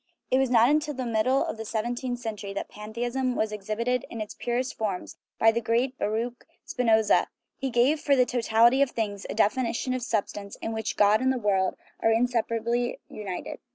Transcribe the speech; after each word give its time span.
It 0.31 0.39
was 0.39 0.49
not 0.49 0.67
until 0.67 0.95
the 0.95 1.05
middle 1.05 1.45
of 1.45 1.57
the 1.57 1.63
seventeenth 1.63 2.17
century 2.17 2.53
that 2.53 2.69
pantheism 2.69 3.35
was 3.35 3.51
exhibited 3.51 4.03
in 4.09 4.19
its 4.19 4.33
purest 4.33 4.75
form 4.75 5.05
by 5.37 5.51
the 5.51 5.61
great 5.61 5.95
Baruch 5.99 6.43
Spinoza; 6.65 7.27
he 7.59 7.69
gave 7.69 7.99
for 7.99 8.15
the 8.15 8.25
totality 8.25 8.81
of 8.81 8.89
things 8.89 9.27
a 9.29 9.35
definition 9.35 9.93
of 9.93 10.01
substance 10.01 10.55
in 10.59 10.71
which 10.73 10.97
God 10.97 11.21
and 11.21 11.31
the 11.31 11.37
world 11.37 11.75
are 11.99 12.09
inseparably 12.11 12.97
united. 13.09 13.59